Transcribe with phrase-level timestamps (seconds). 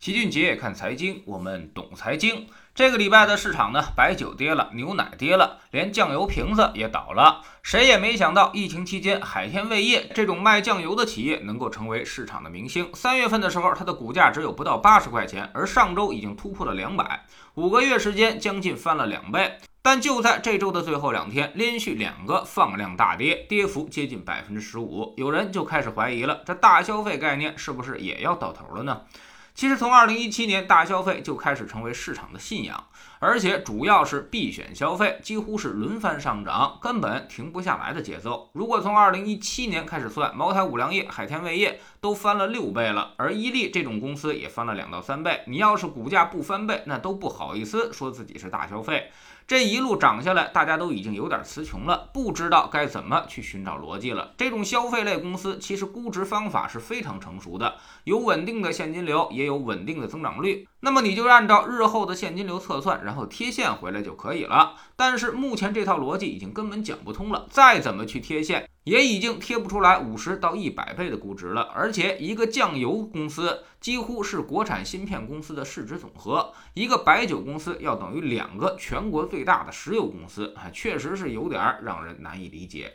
[0.00, 2.46] 齐俊杰看财经，我们懂财经。
[2.74, 7.42] 这个礼拜的市场呢，白酒跌了，牛奶跌了，连酱油瓶子也倒了。
[7.62, 12.88] 谁也没想到，疫情期间，海天味业这种卖酱油的企业能够成为市场的明星。
[12.94, 17.26] 三月份的时候，它的股价只有不到八十块钱，而上周已经突破了两百，
[17.56, 19.58] 五个月时间将近翻了两倍。
[19.82, 29.02] 但就在这周的最后两天，连续两个放量大跌，跌幅接近百分之十五，有人就开始怀疑了，这大消费概念是不是也要到头了呢？
[29.60, 32.82] 其实从二零一七年大消费就开始成为市场的信仰，
[33.18, 38.48] 而且主要是必选消费，几乎是轮番上涨，根本停不下来的节奏。
[38.54, 45.42] 如果从二零一七年开始算，茅台、五粮液、海天味业都翻了六倍了，而伊利这种公司也翻了两到三倍。
[45.46, 49.10] 你要是股价不翻倍，那都不好意思说自己是大消费。
[49.46, 54.32] 这一路涨下来，大家都已经有点词穷了，不知道该怎么去寻找逻辑了。
[54.36, 57.74] 这种消费类公司其实估值方法是非常成熟的，
[58.04, 60.66] 有稳定的现金流，也有有稳定的增长率。
[60.80, 64.76] 那么你就按照日后的现金流测算，然后贴现回来就可以了。
[64.96, 68.68] 但是目前这套逻辑已经根本讲不通了，再怎么去贴现。
[68.84, 82.94] 也已经贴不出来五十到一百倍的估值了，而且一个酱油公司几乎是国产芯片公司的市值总和，一个白酒公司要等于两个全国最大的石油公司，啊，确实是有点让人难以理解。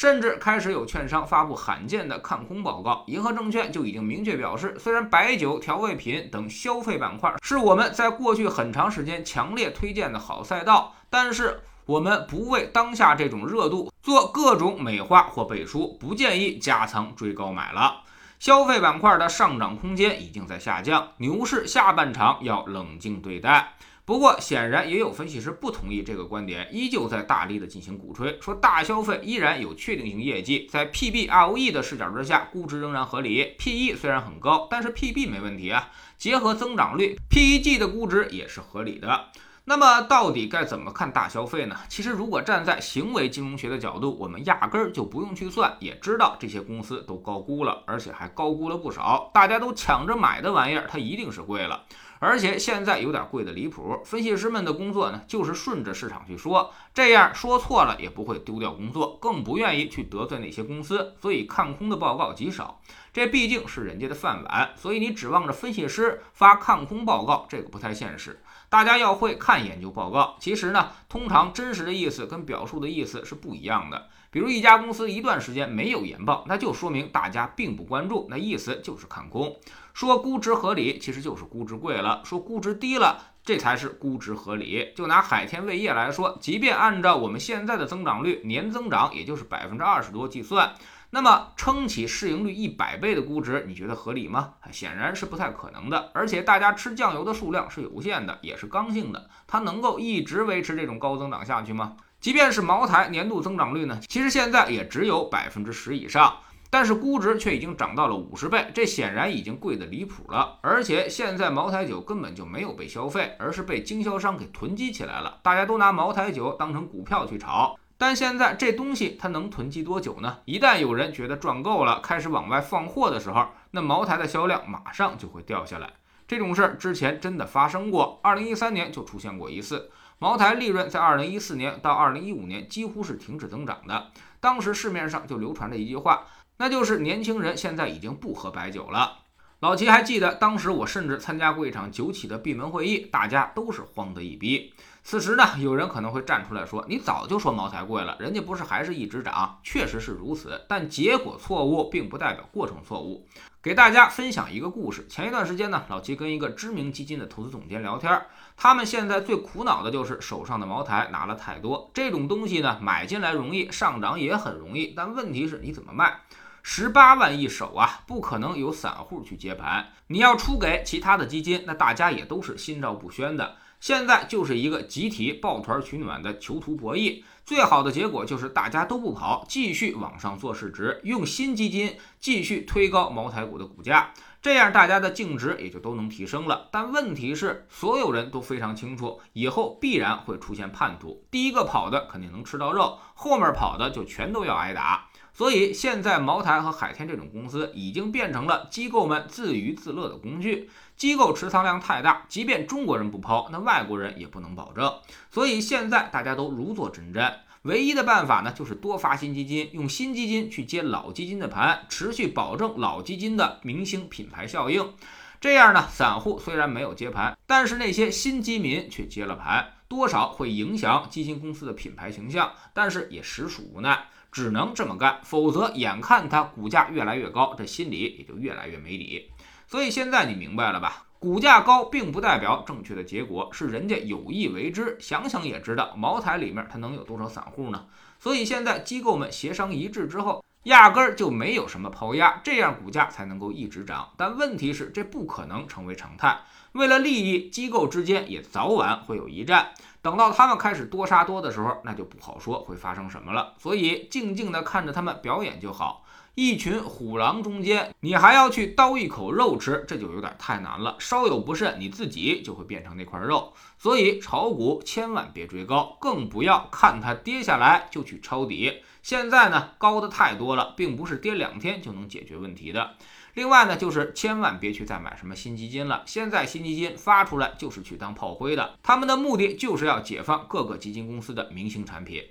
[0.00, 11.60] 甚至开始有券商发布罕见的看空报告，银河证券就已经明确表示，虽然白酒、调味品等消费板块是我们在过去很长时间强烈推荐的好赛道，但是。
[11.86, 18.02] 我们不为当下这种热度做各种美化或背书，不建议加仓追高买了。
[18.38, 23.72] 消费板块的上涨空间已经在下降，牛市下半场要冷静对待。
[24.10, 33.54] 不过，显然也有分析师不同意这个观点，依旧在大力的进行鼓吹，说大消费依然有确定性业绩，在 PB ROE 的视角之下，估值仍然合理。
[33.56, 39.26] PE 虽然很高，但是 PB 没问题啊，结合增长率，PEG 的估值也是合理的。
[39.70, 41.76] 那么到底该怎么看大消费呢？
[41.88, 49.30] 其实如果站在行为金融学的角度，我们压根儿就不用去算，也知道这些公司都高估了，而且还高估了不少。
[49.32, 51.84] 大家都抢着买的玩意儿，它一定是贵了，
[52.18, 54.02] 而且现在有点贵的离谱。
[54.04, 62.80] 分析师们的工作呢，就是顺着市场去说，这样说错了也不会丢掉工作，更不愿意去得罪那些公司，所以看空的报告极少。
[63.12, 68.40] 这毕竟是人家的饭碗，所以你指望着分析师发看空报告，这个不太现实。
[68.68, 74.08] 大家要会看研究报告，其实呢，通常真实的意思跟表述的意思是不一样的。
[74.30, 79.56] 比如一家公司一段时间没有研报，那就说明大家并不关注，那意思就是看空。
[79.92, 84.92] 说估值合理，其实就是估值贵了；说估值低了，这才是估值合理。
[84.94, 90.74] 就拿海天味业来说，即便按照我们现在的增长率，年增长也就是百分之二十多计算。
[91.12, 94.54] 那么撑起市盈率一百倍的估值，你觉得合理吗？
[94.70, 96.12] 显然是不太可能的。
[96.14, 101.96] 而且大家吃酱油的数量是有限的，也是刚性的，它能够一直维持这种高增长下去吗？
[102.20, 106.36] 即便是茅台年度增长率呢，其实现在也只有百分之十以上，
[106.70, 110.58] 但是估值却已经涨到了五十倍，这显然已经贵得离谱了。
[110.60, 117.76] 而且现在茅台酒根本就没有被消费，而是被经销商给囤积起来了，大家都拿茅台酒当成股票去炒。
[118.00, 120.38] 但现在这东西它能囤积多久呢？
[120.46, 125.92] 一旦有人觉得赚够了，开始往外放货的时候，那茅台的销量马上就会掉下来。
[126.26, 129.90] 这种事儿之前真的发生过，二零一三年就出现过一次。
[130.18, 134.06] 茅台利润在二零一四年到二零一五年几乎是停止增长的。
[134.40, 136.24] 当时市面上就流传着一句话，
[136.56, 139.19] 那就是年轻人现在已经不喝白酒了。
[139.60, 144.72] 老齐还记得，当时我甚至参加过一场酒企的闭门会议，大家都是慌得一逼。
[145.02, 153.26] 此时呢，有人可能会站出来说：“你早就说茅台贵了，人家不是还是一直涨？”确实是如此，但结果错误并不代表过程错误。
[153.62, 158.22] 给大家分享一个故事：前一段时间呢，老齐跟一个知名基金的投资总监聊天，
[158.56, 161.90] 他们现在最苦恼的就是手上的茅台拿了太多。
[161.92, 166.20] 这种东西呢，买进来容易，上涨也很容易，但问题是你怎么卖？
[166.62, 169.92] 十八万一手啊，不可能有散户去接盘。
[170.08, 173.56] 你要出给其他的基金，那大家也都是心照不宣的。
[173.80, 177.24] 现在就是一个集体抱团取暖的囚徒博弈。
[177.46, 186.68] 最好的结果就是大家都不跑，继续往上做市值，用新基金继续推高茅台股的股价，这样大家的净值也就都能提升了。
[186.70, 191.24] 但问题是，所有人都非常清楚，以后必然会出现叛徒。
[191.30, 195.08] 第一个跑的肯定能吃到肉，后面跑的就全都要挨打。
[195.32, 200.70] 所以现在茅台和海天这种公司已经变成了机构们自娱自乐的工具。
[200.96, 204.92] 机构持仓量太大，即便中国人不抛，那外国人也不能保证。
[205.30, 207.32] 所以现在大家都如坐针毡，
[207.62, 214.92] 唯一的办法呢，就是多发新基金，用新基金去接老基金的盘，持续保证老基金的明星品牌效应。
[215.40, 229.30] 这样呢，散户虽然没有接盘，但是那些新基民却接了盘，多少会影响基金公司的品牌形象，但是也实属无奈，只能这么干，否则眼看它股价越来越高，这心里也就越来越没底。
[229.66, 231.06] 所以现在你明白了吧？
[231.18, 234.96] 股价高并不代表正确的结果，是人家有意为之。
[234.98, 237.86] 想想也知道，茅台里面它能有多少散户呢？
[238.18, 240.44] 所以现在机构们协商一致之后。
[240.64, 244.10] 压根儿就没有什么抛压，这样股价才能够一直涨。
[244.16, 246.40] 但问题是，这不可能成为常态。
[246.72, 249.70] 为了利益，机构之间也早晚会有一战。
[250.02, 253.54] 等到他们开始多杀多的时候，那就不好说会发生什么了。
[253.58, 256.04] 所以，静静地看着他们表演就好。
[256.34, 260.96] 一群虎狼中间，你还要去叨一口肉吃，这就有点太难了。
[260.98, 263.52] 稍有不慎，你自己就会变成那块肉。
[263.78, 268.82] 所以，炒股千万别追高，更不要看它跌下来就去抄底。
[269.02, 272.92] 现在呢，高的太多了，并不是跌两天就能解决问题的。
[273.34, 276.02] 另外呢，就是千万别去再买什么新基金了。
[276.04, 282.22] 现在新基金发出来就是去当炮灰的，他们的目的就是要解放各个基金公司的明星产品。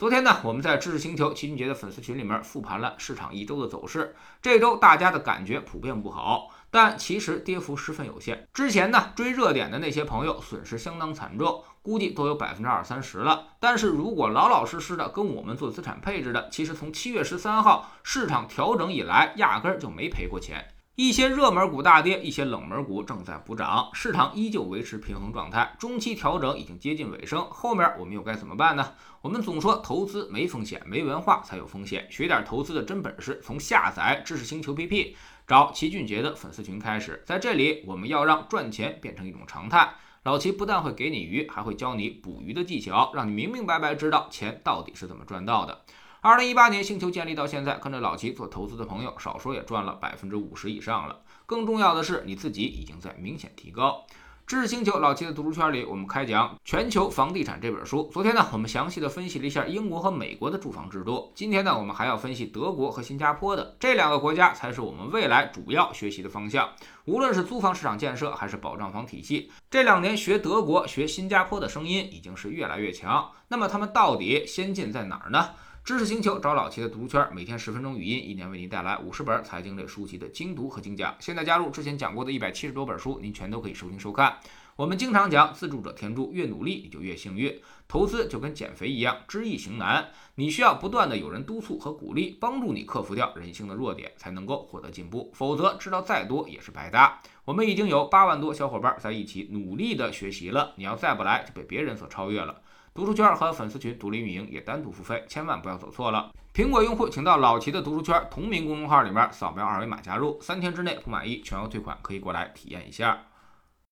[0.00, 4.16] 昨天呢，我们在知识星球齐俊杰的粉丝群里面复盘了市场一周的走势。
[4.40, 8.48] 这周大家的感觉普遍不好，但其实跌幅十分有限。
[8.54, 13.48] 之前呢追热点的那些朋友损失相当惨重，估计都有百分之二三十了。
[13.60, 20.66] 但是如果老老实实的跟我们做资产配置的，其实从七月十三号市场调整以来，压根儿就没赔过钱。
[21.00, 25.74] 一些热门股大跌，一些冷门股正在补涨，市场依旧维持平衡状态。
[25.78, 28.92] 中期调整已经接近尾声，后面我们又该怎么办呢？
[29.22, 32.06] 我们总说投资没风险，没文化才有风险。
[32.10, 35.16] 学点投资的真本事，从下载知识星球 PP，
[35.46, 37.22] 找齐俊杰的粉丝群开始。
[37.24, 39.94] 在这里，我们要让赚钱变成一种常态。
[40.24, 45.80] 老齐不但会给你鱼，还会教你捕鱼的技巧，让你明明白白知道钱到底是怎么赚到的。
[46.22, 51.22] 二零一八年星球建立到现在，跟着老齐做投资的朋友，少说也赚了百分之五十以上了。
[51.46, 54.04] 更重要的是，你自己已经在明显提高。
[54.46, 58.10] 知识星球老齐的读书圈里，我们开讲《全球房地产》这本书。
[58.12, 61.32] 昨天呢，我们详细的分析了一下英国和美国的住房制度。
[61.34, 66.68] 今天呢，我们还要分析德国和新加坡的这两个国家，才是我们未来主要学习的方向。
[67.06, 73.30] 无论是租房市场建设，还是保障房体系，这两年学德国、学新加坡的声音已经是越来越强。
[73.48, 75.50] 那么他们到底先进在哪儿呢？
[75.82, 81.16] 知识星球找老齐的读书圈，每天十分钟语音，一年为您带来五十本财经类书籍的精读和精讲。
[81.18, 84.36] 现在加入之前讲过的一百七十多本书，您全都可以收听收看。
[84.80, 87.60] 我们经常讲，自助者天助，越努力你就越幸运。
[87.86, 95.30] 投资就跟减肥一样，知易行难，你需要不断的有人督促和鼓励，帮助你克服掉人性的弱点，才能够获得进步。
[95.34, 97.20] 否则知道再多也是白搭。
[97.44, 102.62] 我们已经有八万多小伙伴在一起努力的学习了，你要再不来，就被别人所超越了。
[102.94, 106.32] 读书圈和粉丝群独立运营，也单独付费，千万不要走错了。
[106.54, 113.26] 苹果用户请到老齐的读书圈同名公众号里面扫描二维码加入，三天之内不满意全额退款，可以过来体验一下。